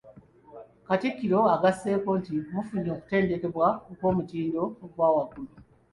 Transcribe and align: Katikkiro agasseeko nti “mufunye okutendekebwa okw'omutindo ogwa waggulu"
Katikkiro 0.87 1.39
agasseeko 1.55 2.09
nti 2.19 2.33
“mufunye 2.53 2.89
okutendekebwa 2.97 3.67
okw'omutindo 3.91 4.63
ogwa 4.83 5.07
waggulu" 5.15 5.51